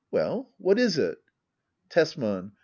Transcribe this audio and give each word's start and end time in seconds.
]Well^ 0.11 0.47
what 0.57 0.79
is 0.79 0.97
it? 0.97 1.19
Tesman. 1.89 2.53